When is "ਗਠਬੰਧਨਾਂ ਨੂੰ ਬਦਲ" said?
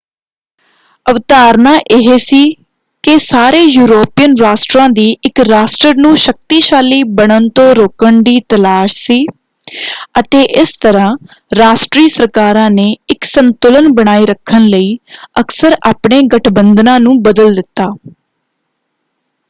16.33-17.55